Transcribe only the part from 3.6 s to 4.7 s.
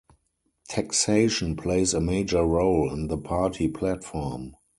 platform.